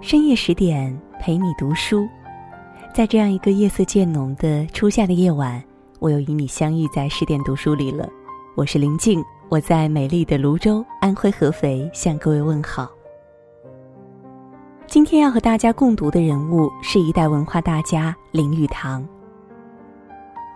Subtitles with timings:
[0.00, 2.08] 深夜十点陪你读书，
[2.94, 5.60] 在这样一个夜色渐浓的初夏的夜晚，
[5.98, 8.08] 我又与你相遇在十点读书里了。
[8.54, 12.88] 我是林静，我在美丽的泸州，安徽合肥向各位问好。
[14.86, 19.04] 今天要和大家共读的人物是一代文化大家林语堂。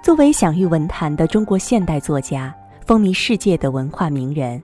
[0.04, 2.54] 作为享誉文坛的中国现代作家，
[2.86, 4.62] 风靡世界的文化名人。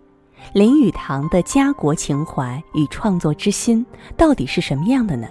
[0.52, 3.85] 林语堂的家国情怀与创作之心
[4.17, 5.29] 到底是什么样的呢？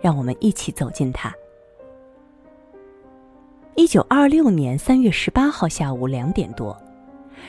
[0.00, 1.32] 让我们一起走进它。
[3.76, 6.76] 一九二六年三月十八号下午两点多，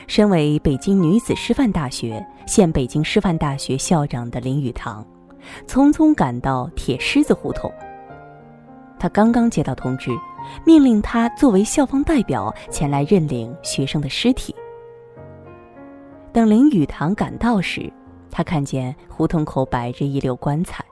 [0.06, 5.06] 身为北京女子师范大学现北京师范大学校长的林语堂，
[5.66, 7.72] 匆匆赶到铁狮子胡同。
[8.98, 10.10] 他刚刚接到通知，
[10.64, 14.54] 命令他作为校方代表前来认领学生的尸体。
[16.36, 17.90] 等林语堂赶到时，
[18.30, 20.84] 他看见胡同口摆着一溜棺材。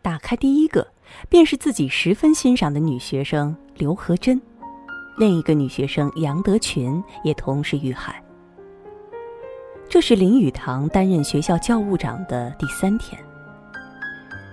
[0.00, 0.86] 打开第一个，
[1.28, 4.40] 便是自己十分欣赏的女学生刘和珍，
[5.16, 8.22] 另一个女学生杨德群也同时遇害。
[9.88, 13.20] 这是林语堂担任学校教务长的第三天。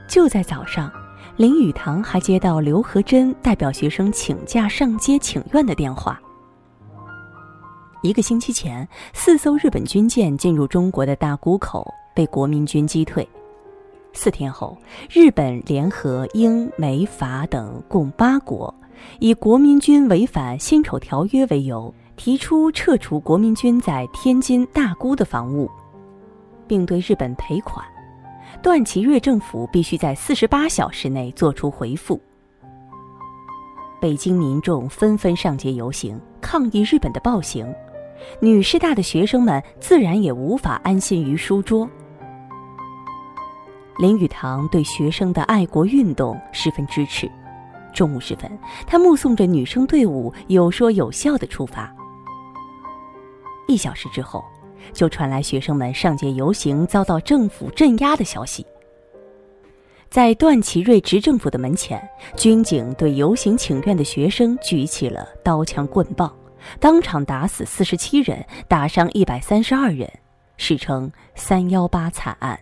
[0.07, 0.91] 就在早上，
[1.37, 6.19] 林语堂还接到刘和珍代表学生请假上街请愿的电话。
[8.05, 13.27] 一个星期前，四艘日本军舰进入中国的大沽口，被国民军击退。
[14.13, 14.77] 四天后，
[15.09, 18.71] 日本联合英、美、法等共八国，
[19.17, 25.67] 以国民军违反辛丑条约为由，提出撤除国民军在天津大沽的防务，
[26.67, 27.83] 并对日本赔款。
[28.61, 32.21] 段祺瑞政府必须在四十八小时内作出回复。
[33.99, 37.65] 北京民众纷纷上街游行，抗议日本的暴行。
[38.39, 41.89] 女师大的学生们自然也无法安心于书桌。
[43.97, 47.29] 林语堂对学生的爱国运动十分支持。
[47.93, 48.51] 中午时分，
[48.85, 51.89] 他目送着女生队伍有说有笑的出发。
[53.67, 54.43] 一小时之后，
[54.91, 58.65] 就传来学生们上街游行遭到政府镇压的消息。
[60.09, 62.05] 在段祺瑞执政府的门前，
[62.35, 66.29] 军警对游行请愿的学生举起了刀枪棍棒。
[66.79, 70.09] 当场打死四十七人，打伤一百三十二人，
[70.57, 72.59] 史称“三幺八惨案”。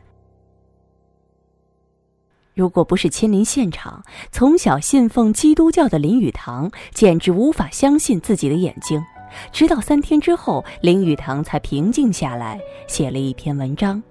[2.54, 9.04] 如果不是亲临现场，从小信奉基督教的林语堂简直无法相信自己的眼睛。
[9.52, 14.02] 直到三天之后，林语堂才平静下来，写了一篇文章。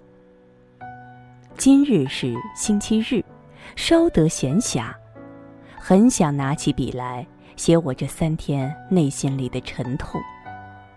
[1.56, 3.24] 今日是星期日，
[3.76, 4.92] 稍得闲暇，
[5.76, 7.24] 很想拿起笔来。
[7.56, 10.20] 写我这三天内心里的沉痛，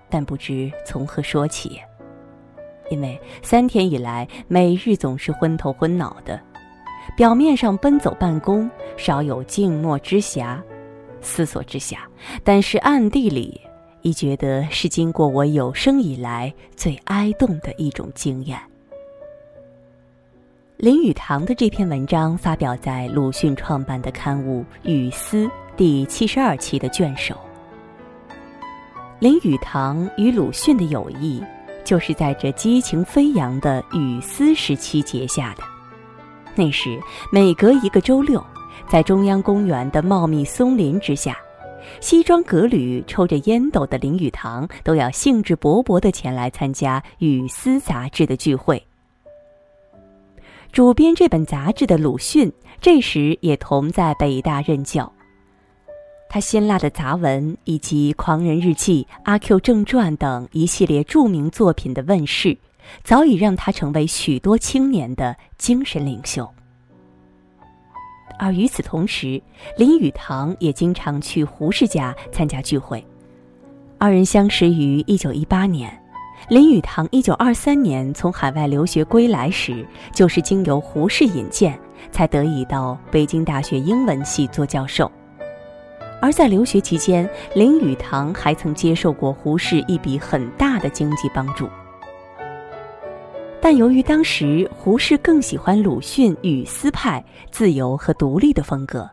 [0.10, 1.80] 但不知从何说起。
[2.92, 6.40] 因为三天以来，每日总是昏头昏脑的，
[7.18, 10.62] 表面上奔走办公，少有静默之暇、
[11.20, 11.98] 思索之暇，
[12.44, 13.60] 但是暗地里
[14.04, 18.60] 已觉得是经过我有生以来最哀动的一种经验。
[20.78, 25.46] 林语堂的这篇文章发表在鲁迅创办的刊物《语丝》。
[25.78, 27.36] 第七十二期的卷首，
[29.20, 31.44] 林语堂与鲁迅的友谊，
[31.84, 35.64] 就是在这激情飞扬的语丝时期结下的。
[36.56, 36.98] 那时，
[37.30, 38.42] 每隔一个周六，
[38.88, 41.38] 在中央公园的茂密松林之下，
[42.00, 48.82] 西装革履、抽着烟斗的林语堂，都要兴致勃勃地前来参加《语丝》杂志的聚会。
[50.72, 52.50] 主编这本杂志的鲁迅，
[52.80, 55.12] 这时也同在北大任教。
[56.28, 62.58] 他辛辣的杂文以及《狂人日记》《阿 Q 正传》等一系列著名作品的问世，
[63.04, 66.50] 早已让他成为许多青年的精神领袖。
[68.38, 69.42] 而与此同时，
[69.78, 73.02] 林语堂也经常去胡适家参加聚会。
[73.98, 75.98] 二人相识于一九一八年，
[76.50, 81.80] 林语堂一九二三年从海外留学归来时，就是经由胡适引荐，
[82.12, 85.10] 才得以到北京大学英文系做教授。
[86.26, 91.70] 而在留学期间，林语堂还曾接受过胡适一笔很大的经济帮助。
[93.62, 99.08] 但由于当时胡适更喜欢鲁迅语丝派自由和独立的风格，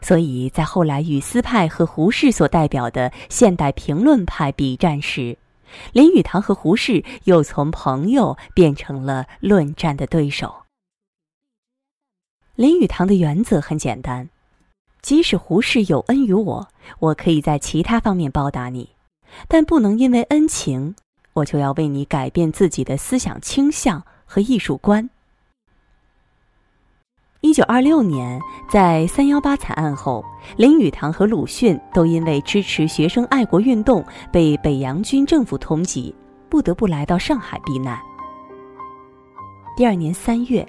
[0.00, 5.36] 所以在后来语丝派和胡适所代表的现代评论派比战时，
[5.92, 10.54] 林语堂和胡适又从朋友变成了论战的对手。
[12.54, 14.26] 林语堂的原则很简单。
[15.06, 16.66] 即使胡适有恩于我，
[16.98, 18.90] 我可以在其他方面报答你，
[19.46, 20.96] 但不能因为恩情，
[21.32, 25.08] 我就要为你改变自己的思想倾向和艺术观。
[27.40, 30.24] 一九二六年，在三幺八惨案后，
[30.56, 36.12] 林语堂和鲁迅都因为支持学生爱国运动，被北洋军政府通缉，
[36.48, 37.96] 不得不来到上海避难。
[39.76, 40.66] 第二年三月，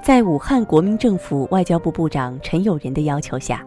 [0.00, 3.66] 在武汉国民政府外交部部长陈友仁的要求下，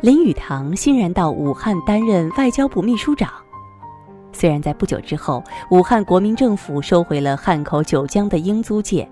[0.00, 3.30] 林语堂欣然到武汉担任外交部秘书长。
[4.32, 9.06] 虽然在不久之后，武汉国民政府收回了汉口九江的英租界。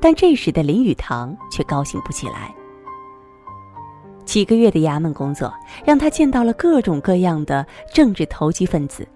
[0.00, 2.52] 但这时的林语堂却高兴不起来。
[4.24, 5.52] 几个月的衙门工作
[5.84, 9.06] 让他见到了各种各样的政治投机分子。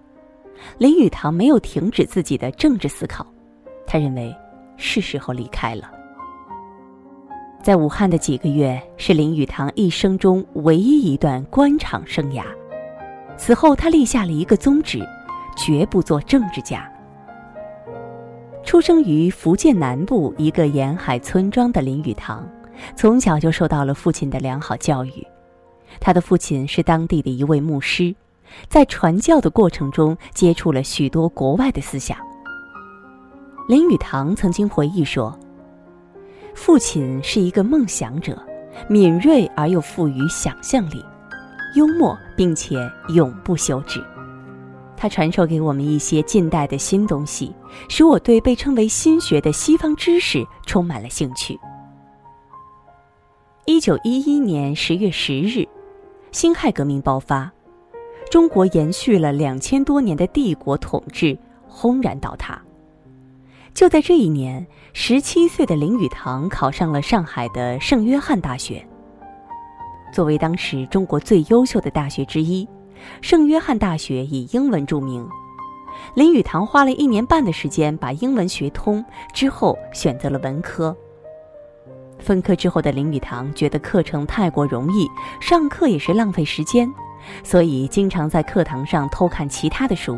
[0.78, 3.26] 林语堂没有停止自己的政治思考，
[3.86, 4.34] 他认为
[4.76, 5.91] 是时候离开了。
[7.62, 12.42] 在武汉的几个月是林语堂一生中唯一一段官场生涯。
[13.36, 15.00] 此后，他立下了一个宗旨：
[15.56, 16.90] 绝不做政治家。
[18.64, 22.44] 出生于福建南部一个沿海村庄的林语堂，
[22.96, 25.24] 从小就受到了父亲的良好教育。
[26.00, 28.12] 他的父亲是当地的一位牧师，
[28.68, 32.18] 在传教的过程中接触了许多国外的思想。
[33.68, 35.38] 林语堂曾经回忆说
[36.54, 38.40] ：“父亲是一个梦想者，
[38.88, 41.04] 敏锐而又富于想象力，
[41.74, 42.76] 幽默并且
[43.14, 44.02] 永不休止。”
[44.96, 47.52] 他传授给我们一些近代的新东西，
[47.88, 51.58] 使我对被称为新学的西方知识充满了兴趣。
[53.64, 55.66] 一九一一年十月十日，
[56.30, 57.50] 辛亥革命爆发，
[58.30, 62.60] 中国延续了两千多年的帝国统治轰然倒塌。
[63.74, 68.86] 就在这一年，十七岁的林语堂考上了上海的圣约翰大学。
[70.12, 72.68] 作为当时中国最优秀的大学之一。
[73.20, 75.26] 圣约翰大学以英文著名，
[76.14, 79.04] 林语堂花了一年半的时间把英文学通，
[79.34, 80.96] 之后选择了文科。
[82.20, 85.10] 分科之后的林语堂觉得课程太过容易，
[85.40, 86.88] 上课也是浪费时间，
[87.42, 90.16] 所以经常在课堂上偷看其他的书。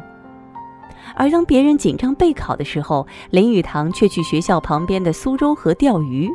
[1.17, 6.31] 而当别人紧张备考的时候，林语堂却去学校旁边的苏州河钓鱼。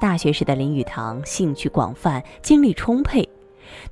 [0.00, 3.28] 大学时的林语堂兴趣广泛，精力充沛。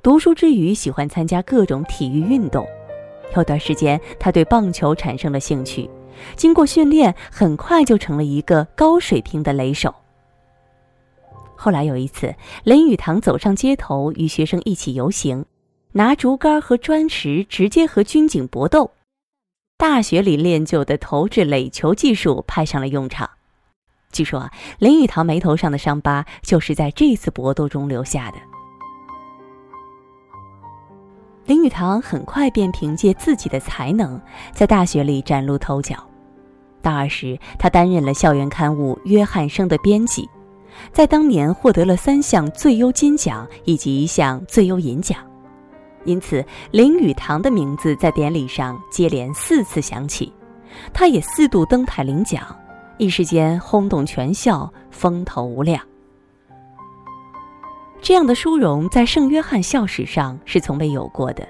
[0.03, 2.65] 读书之余，喜欢参加各种体育运动。
[3.35, 5.89] 有段时间，他对棒球产生了兴趣。
[6.35, 9.93] 经过训练，很快就成了一个高水平的垒手。
[11.55, 15.45] 后来有一次，林语堂走上街头，与学生一起游行，
[15.93, 18.91] 拿竹竿和砖石直接和军警搏斗。
[19.81, 23.27] 大学里练就的投掷垒球技术派上了用场。
[24.11, 28.37] 据说啊，林语堂眉头上的伤疤就是在这次搏斗中留下的。
[31.45, 34.21] 林语堂很快便凭借自己的才能，
[34.53, 35.95] 在大学里崭露头角。
[36.83, 40.29] 大二时，他担任了校园刊物《约翰生》的编辑，
[40.93, 45.17] 在当年获得了三项最优金奖以及一项最优银奖，
[46.05, 50.31] 因此林语堂的名字在典礼上接连四次响起。
[50.93, 52.43] 他也四度登台领奖，
[52.97, 55.81] 一时间轰动全校，风头无量。
[58.01, 61.47] 这样的殊荣在圣约翰校史上是从未有过的。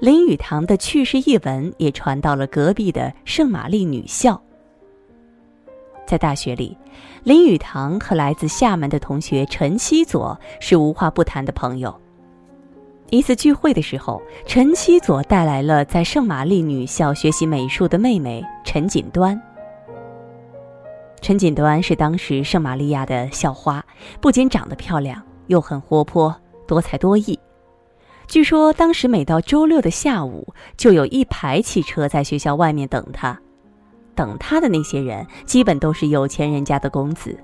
[0.00, 4.40] 林语堂的去世一闻也传到了隔壁的圣玛丽女校。
[6.06, 6.76] 在大学里，
[7.22, 11.98] 林语堂和来自厦门的同学陈希佐是无话不谈的朋友。
[13.10, 19.40] 一次聚会的时候，陈七佐带来了在圣玛丽女校学习美术的妹妹陈锦端。
[21.20, 23.84] 陈锦端是当时圣玛利亚的校花，
[24.20, 25.22] 不仅长得漂亮。
[25.46, 26.36] 又很活泼、
[26.66, 27.38] 多才多艺。
[28.26, 33.40] 据说当时每到周六的下午，就有一排汽车在学校外面等他。
[34.14, 37.34] 等他的那些人，基本都是有钱人家的公子。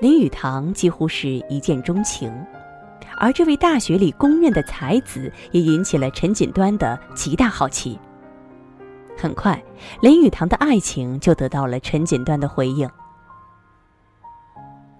[0.00, 2.32] 林语堂几乎是一见钟情，
[3.20, 7.96] 而这位大学里公认的才子，也引起了陈锦端的极大好奇。
[9.16, 9.62] 很快，
[10.00, 12.88] 林语堂的爱情就得到了陈锦端的回应。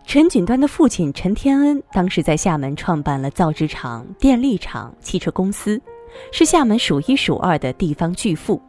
[0.05, 5.81] 陈锦端的父亲陈天恩当时在厦门创办了造纸厂、电力厂、汽车公司，
[6.31, 8.61] 是厦门数一数二的地方巨富。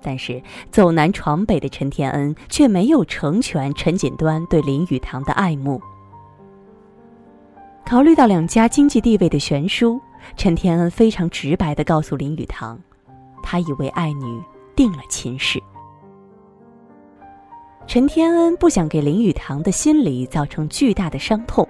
[0.00, 0.40] 但是
[0.70, 5.80] 走南闯北的陈天恩却没有成全陈锦端对林语堂的爱慕。
[7.84, 10.00] 考虑到两家经济地位的悬殊，
[10.36, 12.78] 陈天恩非常直白地告诉林语堂，
[13.42, 14.42] 他已为爱女
[14.74, 15.62] 定了亲事。
[17.86, 21.68] 陈天恩不想给林语堂的心理造成巨大的伤痛，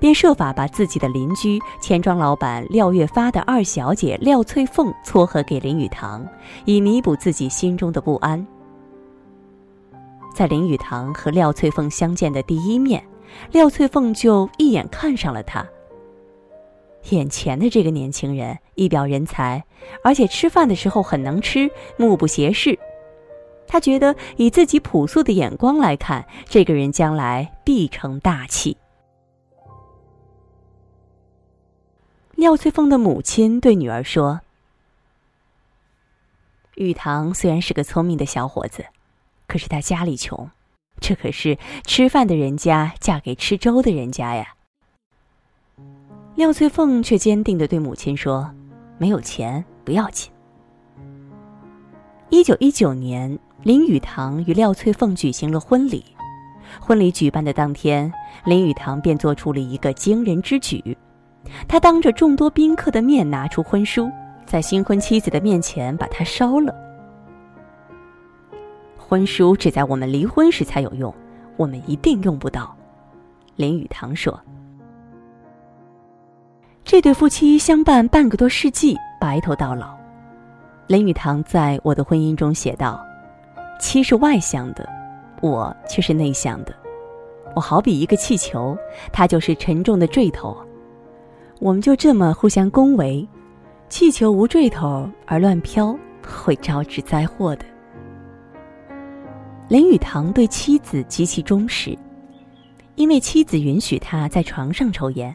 [0.00, 6.26] 便设法把自己的邻居钱庄老板廖月发的二小姐廖翠凤撮合给林语堂，
[6.64, 8.44] 以弥补自己心中的不安。
[10.34, 13.04] 在林语堂和廖翠凤相见的第一面，
[13.52, 15.66] 廖翠凤就一眼看上了他。
[17.10, 19.64] 眼前的这个年轻人一表人才，
[20.04, 22.78] 而且吃饭的时候很能吃，目不斜视。
[23.66, 28.76] 他觉得以自己朴素的眼光来看，这个人将来必成大器。
[32.34, 34.40] 廖翠凤的母亲对女儿说
[36.76, 38.84] ：“玉堂虽然是个聪明的小伙子，
[39.46, 40.50] 可是他家里穷，
[41.00, 44.54] 这可是吃饭的人家嫁给吃粥的人家呀。”
[46.36, 48.50] 廖翠凤却坚定的对母亲说
[48.96, 50.30] ：“没有钱不要紧。”
[52.30, 56.04] 一九一九年，林语堂与廖翠凤举行了婚礼。
[56.80, 58.10] 婚礼举办的当天，
[58.44, 60.96] 林语堂便做出了一个惊人之举，
[61.66, 64.08] 他当着众多宾客的面拿出婚书，
[64.46, 66.72] 在新婚妻子的面前把它烧了。
[69.10, 71.12] 婚书只在我们离婚时才有用，
[71.56, 72.72] 我们一定用不到。
[73.56, 74.40] 林语堂说。
[76.84, 79.98] 这对夫妻相伴半个多世纪，白头到老。
[80.86, 83.04] 林语堂在我的婚姻中写道
[83.80, 84.88] ：“妻是外向的，
[85.42, 86.72] 我却是内向的。
[87.56, 88.78] 我好比一个气球，
[89.12, 90.56] 他就是沉重的坠头。
[91.58, 93.28] 我们就这么互相恭维。
[93.88, 97.64] 气球无坠头而乱飘，会招致灾祸的。”
[99.70, 101.96] 林语堂对妻子极其忠实，
[102.96, 105.32] 因为妻子允许他在床上抽烟。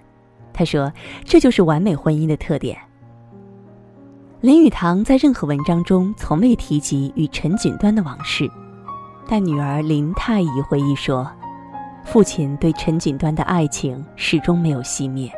[0.52, 0.92] 他说
[1.24, 2.78] ：“这就是完美婚姻的特点。”
[4.42, 8.46] 林语堂在任何文章中从未提及与陈锦端的往事，
[9.26, 11.32] 但女儿林太乙回忆说
[12.04, 15.32] ：“父亲对陈锦端的爱情始终没有熄灭。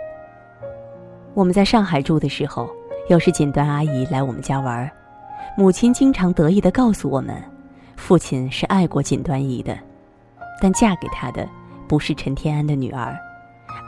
[1.35, 2.67] 我们在上海住的时候，
[3.09, 4.89] 有时锦端阿姨来我们家玩，
[5.55, 7.39] 母亲经常得意地告诉我们，
[8.07, 9.77] 父亲是爱过锦端姨的，
[10.61, 11.45] 但嫁给他的
[11.89, 13.13] 不是陈天安的女儿。”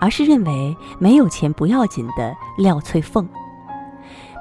[0.02, 3.26] 而是认为没有钱不要紧的廖翠凤。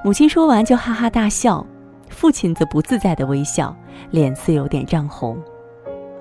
[0.05, 1.65] 母亲说完就哈哈大笑，
[2.09, 3.75] 父亲则不自在的微笑，
[4.11, 5.41] 脸色有点涨红。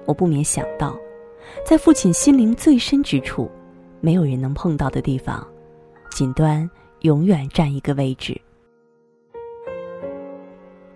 [0.06, 0.96] 我不免想到，
[1.66, 3.50] 在父亲心灵最深之处，
[4.02, 5.46] 没有人能碰到的地方，
[6.12, 6.70] 锦端
[7.02, 8.40] 永远占一个位置。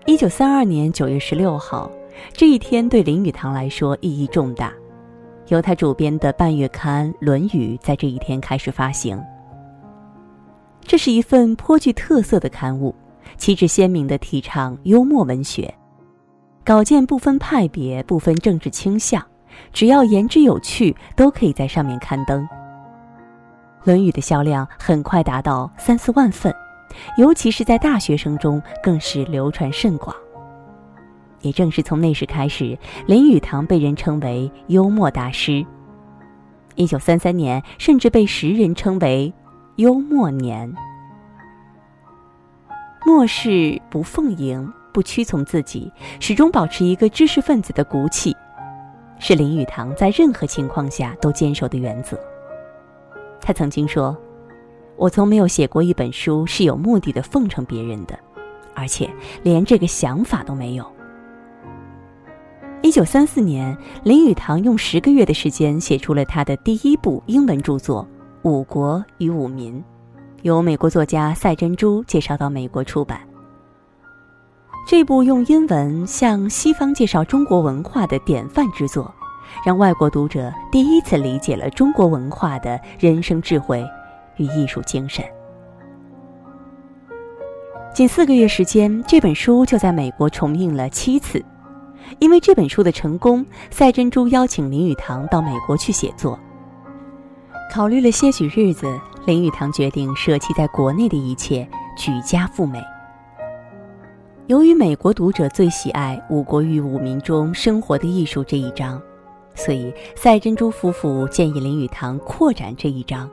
[0.05, 1.89] 一九三二年九月十六号，
[2.33, 4.71] 这一天对林语堂来说意义重大。
[5.47, 9.21] 由他主编的半月刊《论语》在这一天开始发行。
[10.81, 12.95] 这是一份颇具特色的刊物，
[13.37, 15.73] 旗帜鲜明地提倡幽默文学，
[16.63, 19.21] 稿件不分派别、不分政治倾向，
[19.73, 22.41] 只要言之有趣，都可以在上面刊登。
[23.83, 26.53] 《论语》的销量很快达到三四万份，
[27.17, 30.15] 尤其是在大学生中更是流传甚广。
[31.41, 35.65] 也正是从那时开始，林语堂被人称为幽默大师。
[36.75, 39.33] 一九三三年，甚至被时人称为
[39.75, 40.73] “幽默年”。
[43.05, 48.35] 末世不奉迎，不屈从自己，始终保持一个知识分子的骨气，
[49.19, 52.17] 是林语堂在任何情况下都坚守的原则。
[53.41, 54.15] 他曾经说
[54.95, 58.17] ：“我从没有写过一本书是有目的的奉承别人的，
[58.75, 59.09] 而且
[59.43, 60.85] 连这个想法都没有。”
[62.83, 68.03] 一九三四年，林语堂用十个月的时间写出了他的第一部英文著作
[68.49, 69.75] 《五国与五民》，
[70.41, 73.21] 由美国作家赛珍珠介绍到美国出版。
[74.87, 79.13] 这部用英文向西方介绍中国文化的典范之作，
[79.63, 83.85] 让外国读者第一次理解了中国文化的人生智慧
[84.37, 85.23] 与艺术精神。
[87.93, 91.45] 仅四个月时间，这本书就在美国重印了七次。
[92.21, 96.39] 因为这本书的成功，赛珍珠邀请林语堂到美国去写作。
[97.73, 98.85] 考虑了些许日子，
[99.25, 102.79] 林语堂决定舍弃在国内的一切，举家赴美。
[104.45, 109.01] 由于美国读者最喜爱“五国与五民”中生活的艺术这一章，
[109.55, 113.27] 所以赛珍珠夫妇建议林语堂扩展这一章。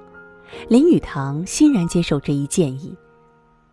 [0.66, 2.96] 林语堂欣然接受这一建议。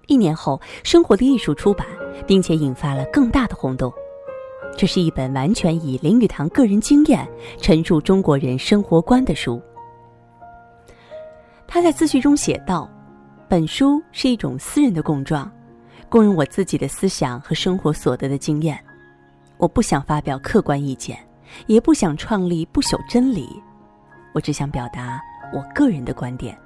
[0.08, 1.88] 一年后，《生活的艺术》出版，
[2.28, 3.94] 并且引发了更大的轰动。
[4.78, 7.26] 这是一本完全以林语堂个人经验
[7.62, 9.62] 陈述中国人生活观的书。
[11.66, 12.90] 他在自序中写道
[13.48, 15.50] ：“本书是一种私人的供状，
[16.10, 18.78] 供用我自己的思想和生活所得的经验。
[19.58, 21.18] 我不想发表客观意见，
[21.68, 23.48] 也不想创立不朽真理，
[24.34, 25.22] 我只想表达
[25.54, 26.58] 我个人的观点。”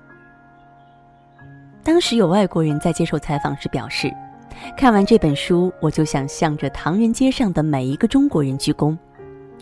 [1.83, 4.11] 当时有外国人在接受采访时表示。
[4.77, 8.97] 看完这本书，我就想向着唐人街上的每一个中国人鞠躬。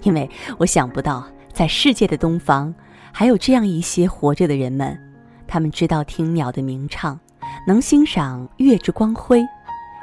[0.04, 2.74] 因为我想不到，在世界的东方，
[3.12, 4.98] 还有这样一些活着的人们，
[5.48, 7.20] 他们知道听鸟的鸣唱，
[7.66, 9.44] 能欣赏月之光辉，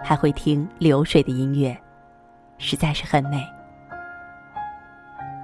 [0.02, 1.76] 还会听流水的音乐，
[2.58, 3.40] 实在是很美。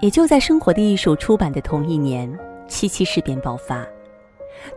[0.00, 2.30] 也就在《生活的艺术》出版的同一年，
[2.66, 3.87] 七七事变爆发，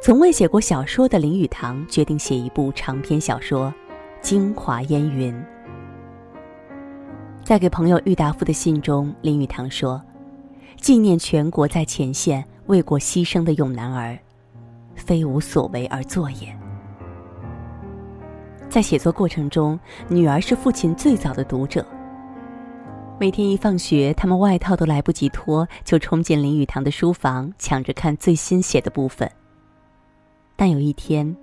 [0.02, 3.68] 从未写过小说的林语堂决定写一部长篇小说
[4.24, 5.34] 《京华烟云》。
[7.44, 10.02] 在给朋友郁达夫的信中，林语堂说
[10.80, 14.18] ：“纪念全国在前线为国牺牲的勇男儿，
[14.96, 16.58] 非无所为而作也。”
[18.72, 19.78] 在写作过程中，
[20.08, 21.86] 女儿是父亲最早的读者。
[23.20, 29.30] 每天一放学，他们外套都来不及脱，就冲进林语堂的书房，抢着看最新写的部分。
[30.56, 31.36] 但有一天，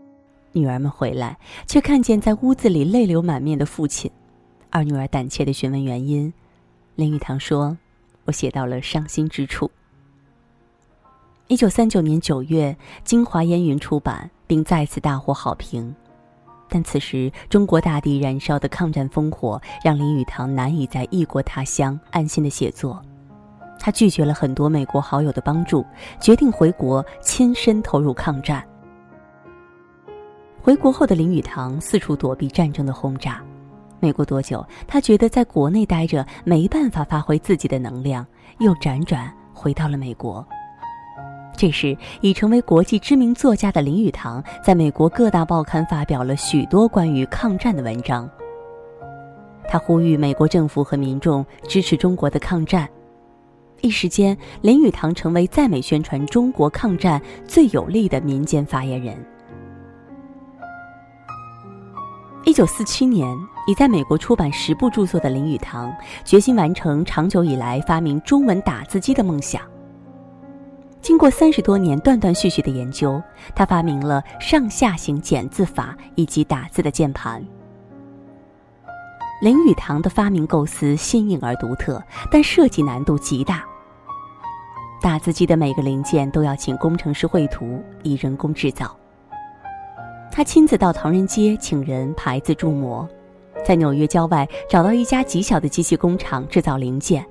[0.53, 4.11] 女儿们回来，却看见在屋子里泪流满面的父亲。
[4.69, 6.33] 二女儿胆怯地询问原因，
[6.95, 7.77] 林语堂说
[8.27, 9.71] ：“我写到了伤心之处。”
[11.49, 15.95] 一九三九年九月，《京华烟云》出版，并再次大获好评。
[16.69, 23.03] 但此时，中国大地燃烧的抗战烽火，让林语堂难以在异国他乡安心的写作。
[23.81, 25.85] 他拒绝了很多美国好友的帮助，
[26.21, 28.65] 决定回国亲身投入抗战。
[30.63, 33.43] 回国后的林语堂四处躲避战争的轰炸。
[33.99, 38.27] 没过多久，他觉得在国内待着没办法发挥自己的能量，
[38.59, 40.47] 又辗转回到了美国。
[41.57, 48.29] 这时，已成为国际知名作家的林语堂，在美国各大报刊发表了许多关于抗战的文章。
[49.69, 52.89] 他呼吁美国政府和民众支持中国的抗战。
[53.83, 59.17] 一时间，林语堂成为在美宣传中国抗战最有力的民间发言人。
[62.45, 65.95] 一九四七年，已在美国出版十部著作的林语堂，
[66.25, 69.61] 决心完成长久以来发明中文打字机的梦想。
[71.03, 73.23] 经过三十多年断断续续的研究，
[73.55, 77.45] 他发明了上下行减字法以及打字的键盘。
[79.43, 83.63] 林语堂的发明构思新颖而独特，但设计难度极大。
[85.03, 88.95] 打字机的每个零件都要请工程师绘图，以人工制造。
[90.33, 93.07] 他亲自到唐人街请人排字铸模，
[93.65, 97.27] 在纽约郊外找到一家极小的机器工厂制造零件，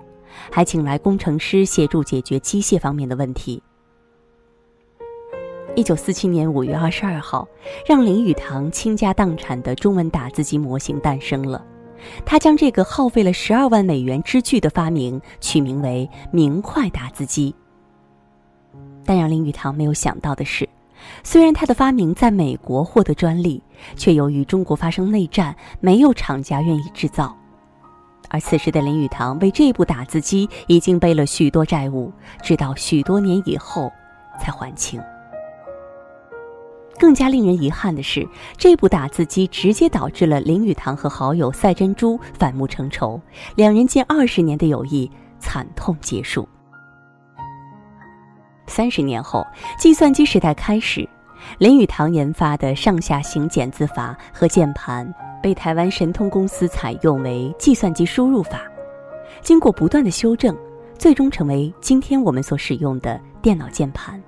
[0.51, 3.61] 还请来工程师协助解决机械方面的问题。
[5.75, 7.47] 一九四七年五月二十二号，
[7.85, 11.65] 让林语堂倾家荡产的中文打字机模型诞生了。
[12.25, 17.55] 他将这个耗费了十二万美元之巨的发明取名为“明快打字机”。
[19.05, 20.67] 但让林语堂没有想到的是。
[21.23, 23.61] 虽然他的发明在美国获得专利，
[23.95, 27.35] 却由于中国发生内战，没有厂家愿意制造。
[28.29, 32.11] 而此时的林语堂为这部打字机已经背了许多债务，
[32.43, 33.91] 直到许多年以后
[34.39, 35.01] 才还清。
[36.99, 43.19] 更加令人遗憾的是，这部打字机直接导致了林语堂和好友赛珍珠反目成仇，
[43.55, 45.09] 两人近二十年的友谊
[45.39, 46.47] 惨痛结束。
[48.69, 49.45] 三十年后，
[49.77, 51.07] 计算机时代开始，
[51.57, 58.61] 林语堂研发的上下行减字法和键盘被台湾神通公司采用为计算机输入法，
[59.41, 60.55] 经过不断的修正，
[60.97, 64.21] 最终成为今天我们所使用的电脑键盘。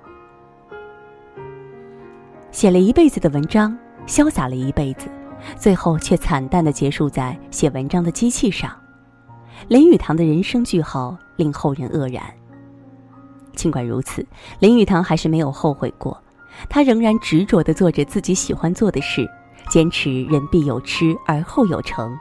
[2.50, 3.76] 写了一辈子的文章，
[4.06, 5.08] 潇洒了一辈子，
[5.56, 8.70] 最后却惨淡的结束在写文章的机器上。
[9.68, 12.22] 林语堂的人生句号令后人愕然。
[13.54, 14.24] 尽管如此，
[14.58, 16.20] 林语堂还是没有后悔过，
[16.68, 19.28] 他仍然执着地做着自己喜欢做的事，
[19.68, 22.16] 坚持“人必有痴而后有成”。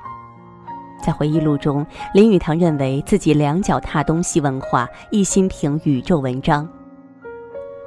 [1.03, 6.67] 在回忆录中，林语堂认为自己两脚踏东西文化，一心凭宇宙文章。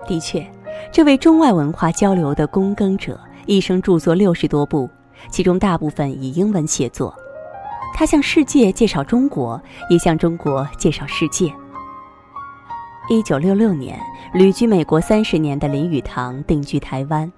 [0.07, 0.45] 的确，
[0.91, 4.91] 这位中外文化交流的躬耕者，一生著作六十多部，
[5.31, 7.15] 其中大部分以英文写作。
[7.95, 11.55] 他向世界介绍中国，也向中国介绍世界。
[13.07, 14.01] 一九六六年，
[14.33, 17.31] 旅居美国三十年的林语堂定居台湾。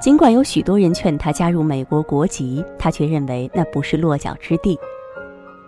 [0.00, 4.78] 尽管有许多人劝他加入美国国籍，他却认为那不是落脚之地。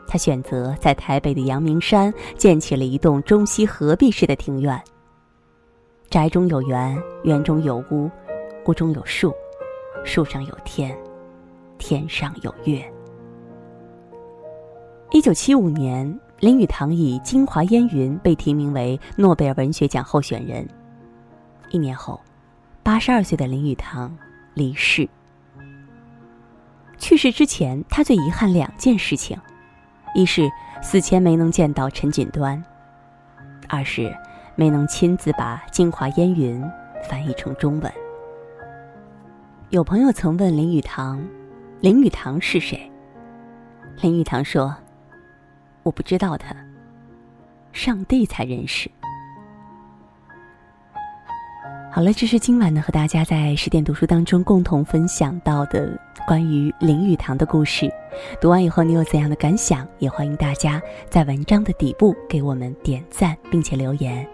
[0.06, 4.80] 他选择在台北的阳明山建起了一栋中西合璧式的庭院。
[6.08, 8.10] 宅中有园，园中有屋，
[8.64, 9.34] 屋中有树，
[10.02, 10.96] 树上有天，
[11.76, 12.82] 天上有月。
[15.10, 16.18] 一九七五年。
[16.44, 20.68] 林语堂以《京华烟云》被提名为诺贝尔文学奖候选人。
[21.70, 22.20] 一年后，
[22.82, 24.14] 八十二岁的林语堂
[24.52, 25.08] 离世。
[26.98, 29.38] 去世之前，他最遗憾两件事情：
[30.14, 30.46] 一是
[30.82, 32.62] 死前没能见到陈锦端；
[33.66, 34.14] 二是
[34.54, 36.62] 没能亲自把《京华烟云》
[37.08, 37.90] 翻译成中文。
[39.70, 41.26] 有朋友曾问林语堂
[41.80, 42.92] ：“林语堂是谁？”
[44.02, 44.76] 林语堂说
[45.84, 46.56] ：“我不知道他，
[47.72, 48.90] 上帝才认识。”
[51.92, 57.88] 好了，这是今晚呢和大家在十点读书当中共同分享到的关于林语堂的故事。
[58.40, 59.86] 读完以后，你有怎样的感想？
[60.00, 64.26] 也欢迎大家在文章的底部给我们点赞并且留言。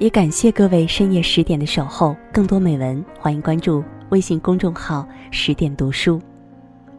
[0.00, 2.16] 也感谢各位深夜十点的守候。
[2.32, 6.20] 更多美文，欢迎关注微信公众号“十点读书”。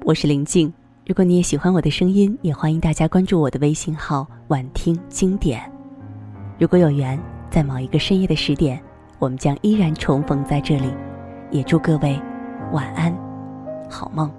[0.06, 0.74] 我是林静。
[1.06, 5.62] 如果你也喜欢我的声音，也欢迎大家关注我的微信号“晚听经典”。
[6.58, 8.82] 如果有缘，在某一个深夜的十点。
[9.20, 10.94] 我们将依然重逢在这里，
[11.50, 12.20] 也祝各位
[12.74, 13.13] 晚安，
[13.89, 14.30] 好梦。